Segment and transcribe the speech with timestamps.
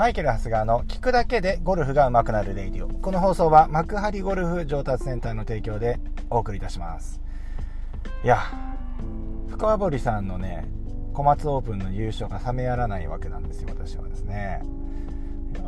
[0.00, 2.88] マイケル・ハスガーの聞くだけでゴルフが上手くなるレイディオ。
[2.88, 7.20] この放送は幕張ゴルフ上達センターの提供でお送りいたします。
[8.24, 8.38] いや、
[9.50, 10.64] 深堀さんのね、
[11.12, 14.62] 小松オープンの優勝が冷めやらないわけなんですよ、私はですね。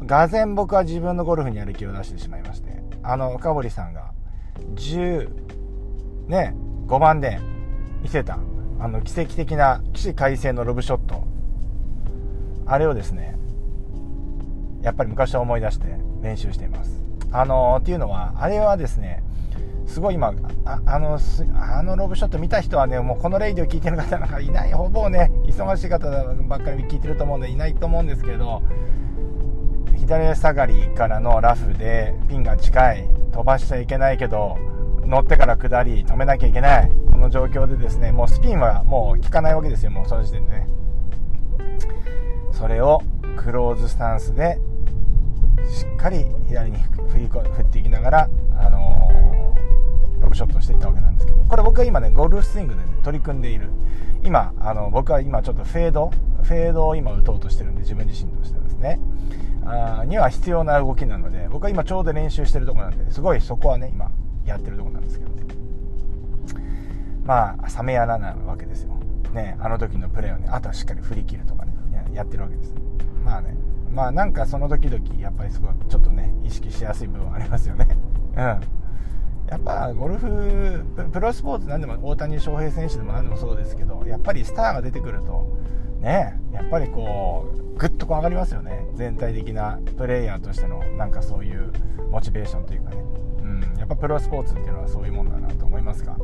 [0.07, 4.13] がぜ僕は自分のゴルフにやる気を出してしまいまして、あの、深堀さんが
[4.77, 5.29] 10、
[6.29, 6.55] ね、
[6.87, 7.39] 5番で
[8.01, 8.39] 見せた、
[8.81, 11.23] あの、奇跡的な起死回生のロブショット。
[12.65, 13.42] あれをですね、
[14.83, 15.87] やっぱり昔を思い出して
[16.21, 17.03] 練習しています。
[17.31, 19.23] あのっていうのは、あれはですね、
[19.87, 21.19] すごい今、ああの、
[21.55, 26.09] あのロブショット見た人はね、もうこのレイディを聞いてる方なんかいない、ほぼね、忙しい方
[26.45, 28.63] ばっかり聞いてると思うんでいないと思うんですけど、
[29.99, 34.59] 左下がりからのラフでピンが近い、飛ばしちゃいけないけど、
[35.05, 40.67] 乗ってから下り、止めなきゃいけない、この状況でですね、もうスピンはもう効かないわけですよ、もうその時点でね。
[42.53, 43.03] それを
[43.37, 44.59] クローズスタンスで
[45.71, 53.69] しっかり左に振り振っていきながら、あのー、ロブショットしていったわけなんですけどこれ僕は今ねゴルフスイングで、ね、取り組んでいる。
[54.25, 59.01] 今あの僕は今ちょっとフェードフェードを今打とうとしてるんで自分自身としてはですね。
[59.65, 64.11] あには必要な動きなので僕は今ちょうど練習してるとこなんですごいそこはね今
[64.45, 65.31] やってるとこなんですけど
[67.25, 68.93] まあ冷めやらないわけですよ。
[69.33, 71.73] ねあの時のプレーをねあとはしっかり振り切るとかね
[72.13, 72.75] やってるわけです。
[73.25, 73.55] まあね
[73.93, 77.89] まあなんかその時々やっぱりすごいちょっとね意識しやすい部分はありますよね。
[78.37, 78.61] うん。
[79.51, 85.47] やっぱゴルフプロスポーツなんでも大谷翔平選手でも何でもそうですけどやっぱりスターが出てくると
[86.01, 88.87] ねやっぱりこうぐっとこう上がりますよね。
[88.95, 91.71] 全体的なプレイヤーとしてのなんかそういう
[92.11, 92.97] モチベーションというかね、
[93.43, 96.17] うん、やっぱプロスポーツっていうのはそういうもんだなと思いますが、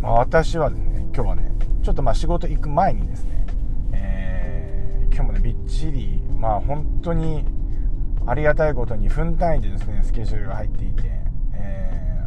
[0.00, 3.37] まあ、私はですね今日はねちょっとまあ仕事行く前にですね
[5.18, 7.44] 今日もねびっちりまあ本当に
[8.24, 11.02] ありがたいことに分単位でですねスケジュールが入っていて、
[11.54, 12.24] え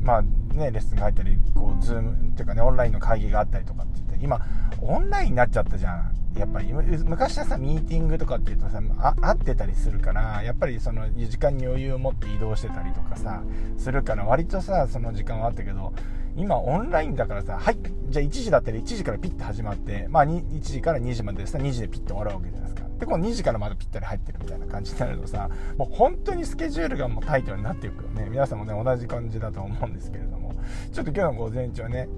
[0.00, 4.40] ー、まあねレッスンが入ったりこうズームっていうかねオンラインの会議があったりとかって言って今
[4.80, 6.14] オンラインになっちゃったじゃん。
[6.38, 8.80] やっぱり昔はさミーティングとかっていうとさ
[9.20, 13.42] 会ってたりするからやっぱりその時間に余裕を持って移動してたりとかさ
[13.76, 15.92] するから割とさその時間はあったけど
[16.36, 17.76] 今オンラインだからさ、はい、
[18.08, 22.88] じゃあ1時だったら1時からピッて始まって、まあ1時から2時までですね、2時でピッて終わるわけじゃないですか。
[22.98, 28.28] で、この2時からまだぴったり入ってるみたいな感じになるとさ、もう本当にスケジュールがもうタイトルになっていくよね。
[28.30, 30.54] 皆さんもね、同じ感じだと思うんですけれども、
[30.92, 32.08] ちょっと今日の午前中ね、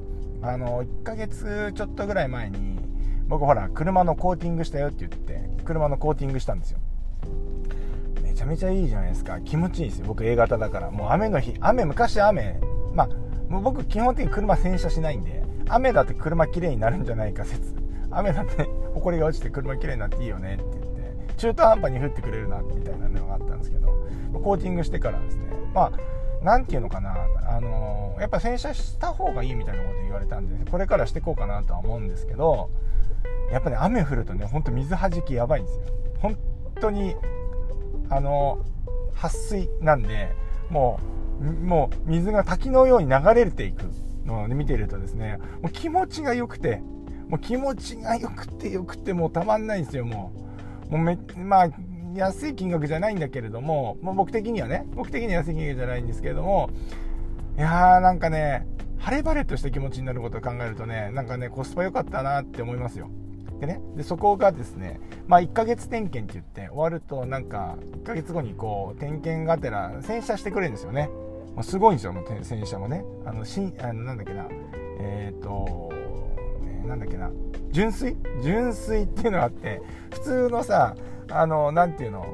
[0.43, 2.79] あの、1ヶ月ちょっとぐらい前に、
[3.27, 6.79] 僕ほら、車のコーティングしたよって言って、車のコーティングしたんですよ。
[8.23, 9.41] めちゃめちゃいいじゃないですか。
[9.41, 10.07] 気持ちいいですよ。
[10.07, 10.91] 僕 A 型だから。
[10.91, 12.61] もう雨の日、雨、昔雨、
[12.93, 13.09] まあ、
[13.55, 17.73] もう僕基本的に車洗車しないんで雨だって車きれいになるんじゃないか説。
[18.11, 23.89] 雨だって埃が落ちて車きれいになっていいよねって言って中途半端に降ってくれるなみたいなのがあったんですけど
[24.33, 25.53] コーティングしてからですね。
[25.73, 25.93] まあ
[26.43, 27.15] 何て言うのかな。
[27.47, 32.71] あのー、やっぱ洗車した方がいいみたいなこと言われたんでこれからしていこうかなとは思うんですけど
[33.53, 35.85] やっぱね雨降るとねほんと水はじきやばいんですよ。
[36.19, 36.37] 本
[36.81, 37.15] 当に
[38.11, 40.35] あのー、撥水なんで
[40.75, 40.99] も
[41.41, 43.85] うもう水が滝のように流れていく
[44.27, 46.83] のを見ているとですね、もう気持ちが良くて、
[47.29, 50.33] もう気持ちが良くて良くてもうたまんないんですよ、も
[50.91, 50.97] う。
[50.97, 51.69] もうめ、まあ、
[52.15, 56.71] 安い金額じゃないんだけれども、もう僕的にはね、僕的には安い金額じゃないんですけれども、
[57.57, 58.67] いやーなんかね、
[58.99, 63.11] 晴れ晴れとした気持ちになることを考えるとね、なんかね、コスパ良かったなって思いますよ。
[63.61, 71.09] でね、でそこがですね、まあ、1ヶ月点検って言って終わるとなんか1ヶ月後にこう点検がてら洗車してくれるんですよね。
[71.55, 73.05] まあ、すごいんですよもう、洗車もね。
[73.25, 74.47] あの、しあのなんだっけな、
[74.99, 75.91] えっ、ー、と、
[76.65, 77.31] えー、なんだっけな、
[77.71, 78.17] 純水？
[78.43, 79.81] 純水っていうのがあって、
[80.13, 80.97] 普通のさ、
[81.31, 82.27] あの、なんていうの、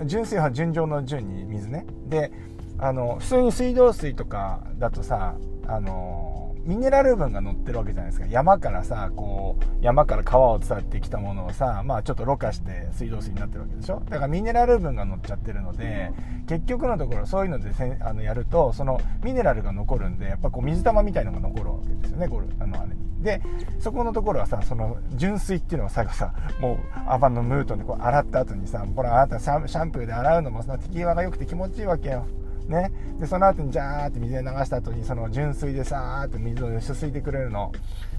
[0.00, 1.86] うん、純水は純情の純に水ね。
[2.08, 2.32] で、
[2.78, 5.36] あの、普通に水道水とかだとさ、
[5.66, 6.23] あの、
[6.64, 8.26] ミネラル分が乗ってるわけじゃないですか。
[8.28, 14.02] 山からさこう山から川を伝ってきたものをさまあちょっとろ過して水道水になってるわけでしょ。
[14.08, 16.12] だからミネラル分が乗っちゃってるので
[16.46, 23.04] 結局のところそういうのでせあのやるとそのミネラルが残るんでやっぱこう水玉みたいのが残るわけですよねこれあのあれに。
[23.22, 23.40] で
[23.80, 32.26] そこのところはさその純水っていうのは最後さもうアバンのムートンでこう洗った後にさほらあなたシャンプーで洗うのもさ手際が良くて気持ちいいわけよ。
[32.68, 32.90] ね、
[33.20, 37.72] でその後にジャーって水で流した後にその純水でさーって水をすすいてくれるの。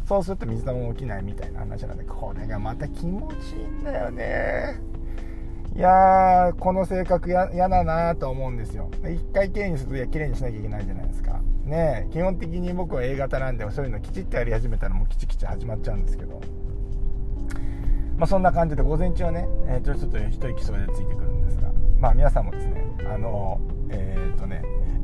[0.07, 4.80] そうすると水玉も起きないみたいな話なんでこれがまた気持ちいいんだよね。
[5.75, 8.89] いやーこの性格嫌だなと思うんですよ。
[9.03, 11.41] 一回きれいにするといや綺麗にしなきゃいけないじゃないですか。
[11.65, 16.39] ね基本的に僕は A 型なんでそういうのきちっとやり始めたらもうきちきち始まっちゃうんですけど。
[18.18, 21.69] まあ、そんな感じで午前中はね、えー、ちょっと一息それでついてくるんですが、
[22.06, 23.60] まあ、皆さんもですねあの
[23.90, 24.62] えっ、ー、とね、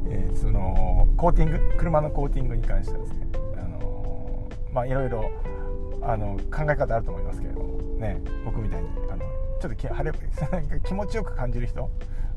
[0.08, 3.28] えー、そのコーティング車のコーティングに関してはですね
[3.58, 5.32] あのまあいろいろ
[6.04, 9.24] あの考え方あると思いますけれどもね僕みたいにあの
[9.60, 11.90] ちょっと晴れ気持ちよく感じる人、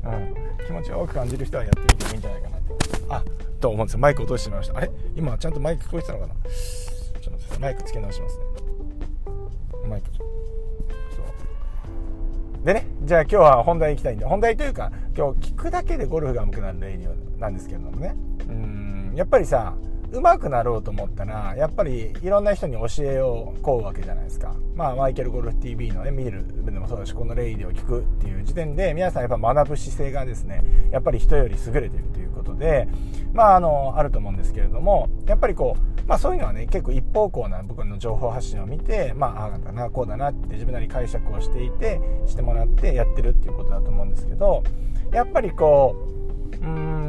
[0.03, 2.75] うん、気持ちよく感じる人はやってみてもいいんじゃないかなと
[3.09, 3.23] あ
[3.61, 3.99] と思うんですよ。
[3.99, 4.77] マイク落としてしました。
[4.79, 4.89] あれ？
[5.15, 6.33] 今ちゃんとマイク聞こえてたのかな？
[7.21, 8.44] ちょっとマイクつけ直しますね。
[12.65, 18.15] でねじゃあ今日は本題行きたいんで本題というか今日聞くだけでゴルフが上手くなるレイディオなんですけれどもね。
[18.49, 19.75] うんやっぱりさ
[20.11, 24.55] 上手くなろうと思ったらやっぱりいろんな人に教えを請うわけじゃないですか。
[24.75, 32.24] まあマイケルゴルフ TV のね見るでもそうだしこのレイディを聞くっていう時点で皆さんやっぱ学ぶ姿勢がですねやっぱり人より優れてるという
[32.57, 32.87] で
[33.33, 44.63] まああのあると思うんですけれどもやっぱりこうまあそういうのはね結構一方向な僕の情報発信を見てまあああだなこうだなって自分なり解釈をしていてしてもらってやってるっていうことだと思うんですけど
[45.11, 46.15] やっぱりこう
[46.61, 47.05] うん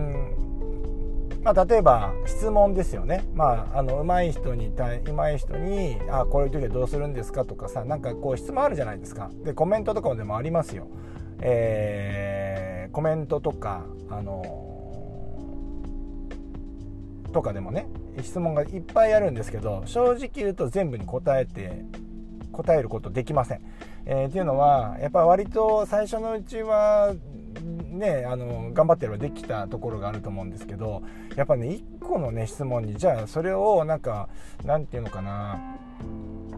[1.47, 4.99] まあ、例えば質問ですよね、まあ、あの上手い人に上
[5.31, 10.89] 手い人に「あこういう時はどうするんですか?」とかさなんかこう質問あるじゃないですかでコメントとかでもありますよ、
[11.41, 14.43] えー、コメントとかあの
[17.37, 17.87] とかでもね
[18.23, 21.85] 質問がいっぱいあるんですけど正直言うと全部に答えて
[22.51, 23.61] 答えることできません。
[24.07, 27.15] えー、っていうのはやっぱ割と最初のうちは
[27.91, 31.03] ねあの頑張ってればできたところがあると思うんですけど
[31.35, 34.31] やっぱね1個のね質問にじゃあそれをなんか
[34.65, 35.61] なんていうのかな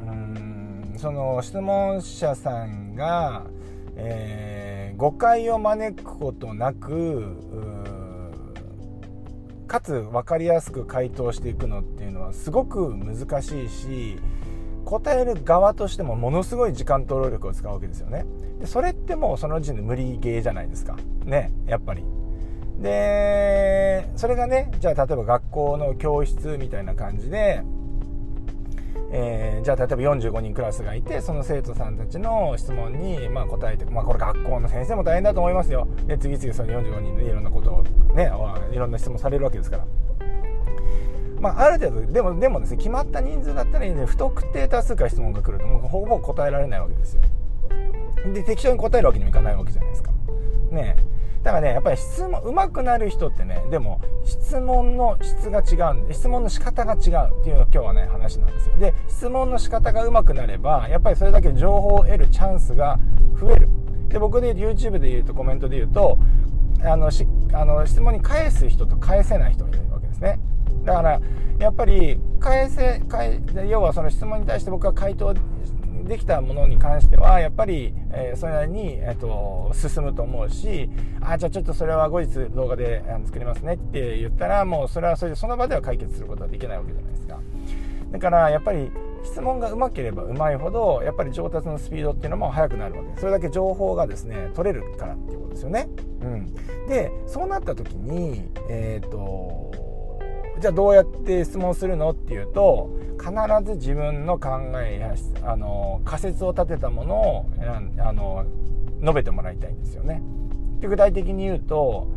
[0.01, 3.47] うんその質問者さんが、
[3.97, 7.78] えー、誤解を招くことなく
[9.69, 14.19] かつ分かりやすく回答していくのっていうのはすごく難しいし
[14.85, 18.25] 答える側としてもものすごい時間と労力を使うわけですよね。
[18.59, 20.97] でそれってもうその時点で無理ゲーじゃないですか。
[21.25, 22.03] ねやっぱり。
[22.81, 27.62] でそれがねじゃあ例えば学校の教室みたいな感じで
[29.10, 35.88] えー、じゃあ例えば45人クラスがいてその生徒さんたちの質問に、ま、答えて、まあ、これ学校の先生も大変だと思いますよ。
[36.06, 37.82] で次々その45人でいろんなことを
[38.14, 38.31] ね
[38.72, 39.87] いろんな質問されるわけですから。
[41.40, 47.22] まあ、ある程度でもでもですね決まった人数だったらいいんで不特定多数から質問が来るともうほぼ答えられないわけですよ。
[48.34, 50.10] で適当に答えるわけにもいかないわけじゃないですか。
[50.72, 51.18] ねえ。
[51.43, 58.76] だからねやっぱり質問上手くなる人ってねでも質問の質が違うんで質問の仕方が違うっていうのが今日はね話なんですよ。
[58.79, 62.99] で質問の仕方が上手くなればやっぱりそれだけ情報を得るチャンスが
[63.40, 63.69] 増える。
[64.08, 66.19] で僕で YouTube で言うとコメントで言うと
[66.82, 70.38] あのしあの質問に返す人と返せない人がいるわけですね。
[70.84, 71.20] だから
[71.58, 75.34] やっぱり返せ返要はその質問に対して僕が回答
[76.08, 80.90] できたものに関してはやっぱり、え、それなりに、えーと、進むと思うし
[81.20, 87.40] あじゃあちょっとそれは後日動画で作りますねって言ったらもうそれはそれでその場では解決することはできないわけじゃないですか。
[88.10, 88.90] だからやっぱり
[89.22, 93.20] 質問がうまければうまいほどやっぱり上達のスピードっていうのも速くなるわけ。
[93.20, 95.88] それだけ情報がですね取れるからっていうことですよね、
[96.22, 99.88] うん、でそうなった時にえっ、ー、と
[100.60, 102.10] じゃあどうやって質問するの？
[102.10, 103.32] っていうと必
[103.65, 104.48] ず自分の考
[104.81, 105.15] えや
[105.48, 107.46] あの仮説を立てたものを
[107.98, 108.44] あの
[109.00, 110.22] 述べてもらいたいんですよね。
[110.81, 112.08] で具体的に言うと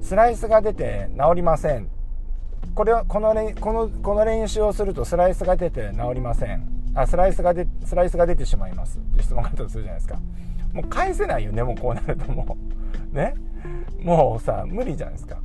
[0.00, 1.88] スライスが出て治りません。
[2.74, 6.66] これはこのこのこの練習をするとスライスが出て治りません。
[6.94, 8.98] あスライスがでスライスが出てしまいます。
[8.98, 10.18] って質問があったとするじゃないですか。
[10.72, 12.56] もう返せないよねもうこうなるとも
[13.12, 13.16] う。
[13.16, 13.34] ね？
[14.00, 15.38] もうさ無理じゃないですか。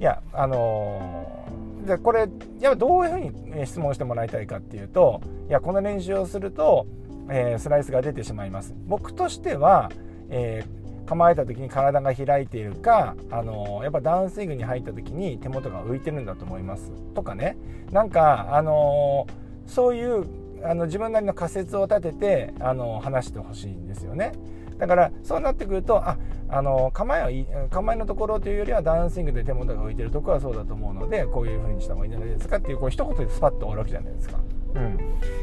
[0.00, 2.28] いやあのー、でこれ
[2.60, 6.86] やどういうふうに質問してもらいたいかっていうといやこの練習をすると、
[7.28, 8.74] えー、スライスが出てしまいます。
[8.86, 9.90] 僕としては、
[10.28, 16.92] えー、構えた時に体が開いているか、あのやっぱダウンスイングに入った時に手元が浮いてるんだと思います。
[17.14, 17.56] とかね。
[17.90, 19.26] なんか、あの
[19.66, 20.26] そういう
[20.62, 24.32] あの自分なりの仮説を立てて、あの話してほしいんですよね。
[24.78, 26.16] だからそうなってくるとあ
[26.48, 34.38] あの構えは構えのところというよりはダウンスイングで手元が浮いてるところはそうだと思うのでこういう風にした方がいいんじゃないですかっていうこう一言でスパッと終わるわけじゃないですか。
[34.74, 34.98] うん、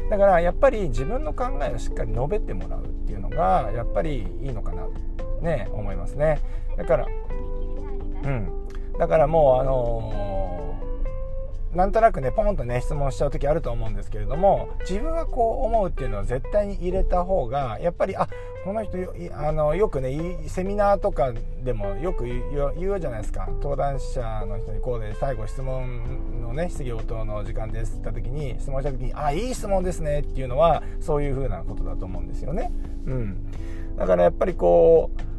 [0.08, 4.90] だからやっぱり自分の考えをしっかり述べてもらうっていうのがやっぱりいいのかなと
[5.42, 6.40] ね思いますね。
[6.76, 7.06] だから
[8.24, 8.48] うん
[8.98, 10.45] だからもうあのー
[11.76, 18.28] なんとなくねポンとね質問しちゃう時あると思うんですけれども自分はこう思うっていうのは絶対に入れた方がやっぱりあ
[18.64, 18.96] この人
[19.34, 32.72] あのよくねセミナーとかでもよく言うじゃないですか登壇者の人にこうで最後質問のね質疑応答の時間ですって言った時に質問した時に「あいい質問ですね」っていうのはそういうふうなことだと思うんですよね。
[33.06, 33.46] うん、
[33.96, 35.35] だからやっぱりこう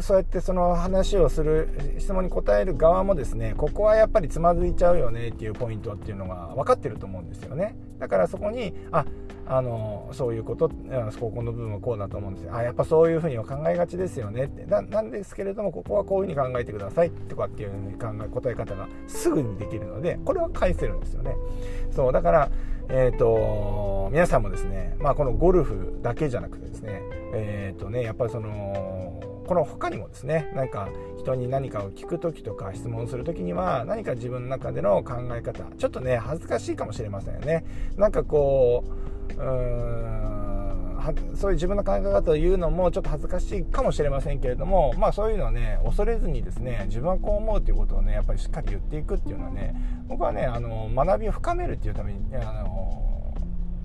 [0.00, 1.68] そうやってその話をする
[1.98, 7.76] 質問に答える側もですねここはやっぱりつまずいちゃうよねっていうポイントっていうのが分かってると思うんですよね。
[7.98, 9.04] だからそこにあ
[9.46, 12.54] あのそういうことここの部分はこうだと思うんですよ。
[12.54, 14.64] あやっぱそういうふうには考えがちですよねって。
[14.66, 21.36] なんですけれどもここはこういうふうに考えてくださいとかっていうふうに考え答え方がすぐにできるのでこれは返せるんですよね。
[21.90, 22.50] そうだから
[22.88, 27.02] えっ、ー、と皆さんもですねまあこのゴルフだけじゃなくてですね
[27.32, 37.64] えっ、ー、とねやっぱりそのこの他にもですね何か人に何かを聞く時とか質問する時には何か自分の中での考え方ちょっとね恥ずかしいかもしれませんよね。
[37.96, 38.84] なんかこ
[39.36, 40.42] ううん
[41.34, 49.74] そういう自分の考え方を言うのもちょっと恥ずかしいかもしれませんけれどもまあそういうのはね恐れずにですね自分はこう思うっていうことをねやっぱりしっかり言っていくっていうのはね
[50.06, 53.11] 僕はねあの学びを深めるっていうためにあの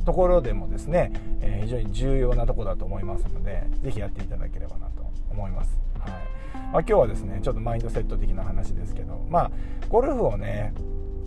[0.07, 1.11] ところでもですね、
[1.41, 5.81] えー、非常に重要なとこだと思いますので是非やっていただければなと思います。
[5.99, 9.51] はいまあ、今日はですねちょっとマインドセット的な話ですけどまあ
[9.89, 10.73] ゴルフをね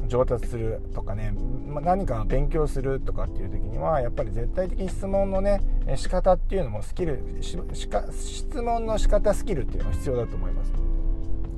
[0.09, 1.35] 上達するとかね、
[1.69, 5.61] ま、何か勉強するとかっていう時にはやっぱり絶対的に質問のね
[5.97, 10.73] 仕方っていうのもスキル質問の仕方スキルっていうのも必要だと思います。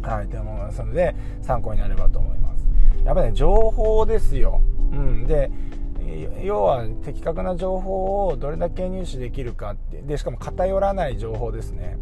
[0.03, 2.67] はい、と思いますので参考になればと思います。
[3.05, 4.61] やっぱりね情報ですよ。
[4.91, 5.51] うん、で
[6.43, 10.03] 要は的確な情報をどれだけ入手できるかって。
[10.03, 11.97] でしかも偏らない情報ですね。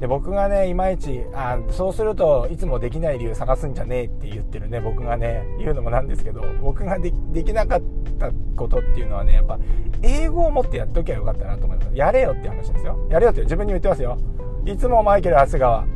[0.00, 4.80] で僕がねいまいちあそうするといつもできない理由探すんじゃねえって言ってるね。
[4.80, 7.12] 僕がね言うのもなんですけど僕がで
[7.44, 7.82] きなかっ
[8.18, 9.58] たことっていうのはねやっぱ
[10.02, 11.90] 英語を持ってやっときゃよかったなと思います。
[11.94, 13.08] やれよって話ですよ。
[13.10, 14.18] やれよって自分に言ってますよ。
[14.64, 15.86] いつもマイケル・長谷川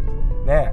[0.46, 0.72] ね。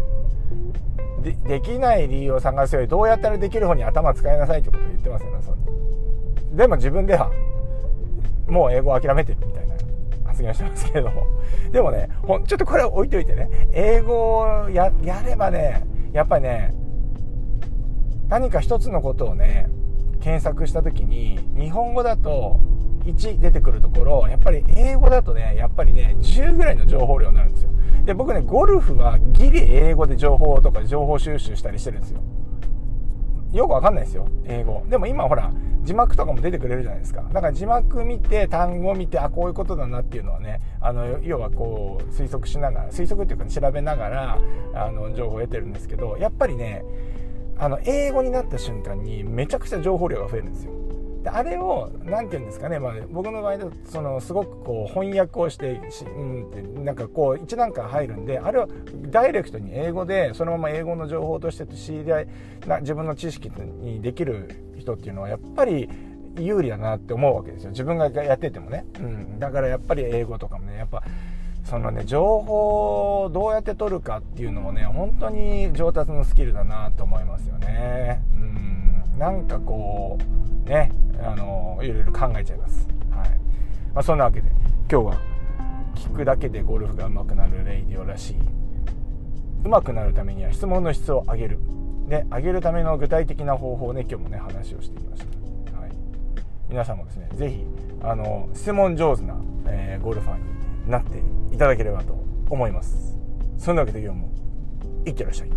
[1.22, 5.52] でできない理由を探すよりどうやったらできる方に頭使いなさいってことを言ってますよねそ
[6.58, 7.32] でも自分では
[8.48, 9.76] もう英語を諦めてるみたいな
[10.26, 11.12] 発言をしてますけれど。
[11.12, 11.24] も
[11.72, 12.10] でもね
[12.48, 13.50] ちょっとこれは置いといてね。
[13.72, 14.92] 英語をや
[15.24, 15.84] ればね
[16.14, 16.74] やっぱりね
[18.28, 19.70] 何か一つのことをね
[20.20, 22.60] 検索した時に日本語だと
[23.06, 27.70] 1出てくるところやっぱり英語だとねやっぱりね10ぐらいの情報量になるんですよ。
[28.04, 32.22] で僕ねゴルフはギリ英語で情報とか情報収集したりしてるんですよ。
[33.58, 34.84] よくわかんないですよ英語。
[34.88, 35.52] でも今ほら
[35.84, 37.24] 字幕とかも出てくれるじゃないですか。
[37.34, 44.40] だから字幕見て単語見てあこういうことだなっていうのはねあの要はこう推測しながら推測っていうか、ね、調べながら
[44.76, 46.84] あの情報を得てるんですけどやっぱりね
[47.58, 50.77] あの英語になった瞬間にめちゃくちゃ情報量が増えるんですよ。
[51.24, 58.68] であれを何て言うんですかね、まあ、僕の場合だとそのすごくこう翻訳をしてし、うんってなんかこう一段階入るんであれは
[59.10, 62.28] ダイレクトに英語でそのまま英語の情報として知り合い
[62.66, 63.50] な自分の知識
[63.82, 65.90] にできる人っていうのはやっぱり
[66.38, 67.72] 有利だなって思うわけですよ。
[67.72, 71.04] 自分がやっててもね、うん、だからやっぱり英語とかもねやっぱ
[71.64, 78.22] そのね情報をどうやって取るかっていうのもね本当に上達のスキルだなと思いますよね。
[78.36, 79.18] うん。
[79.18, 82.88] なんかこうねあのいろいろ考えちゃいます。
[83.10, 83.30] はい。
[83.94, 84.50] まあ、そんなわけで
[84.92, 85.22] 今日は
[85.96, 88.36] 聞くだけでゴルフが上手くなるレイディオらしい。
[89.64, 91.60] 上手くなるためには質問の質を上げる。
[92.08, 95.24] で上げるための具体的な方法をね今日もね話をしてきまし
[95.74, 95.92] た、はい、
[96.70, 97.66] 皆さんもですね是非
[98.02, 101.22] あの質問上手な、えー、ゴルファーになって
[101.54, 102.14] いただければと
[102.50, 103.18] 思います。
[103.58, 104.30] そんなわけで今日も
[105.06, 105.50] いってらっしゃい。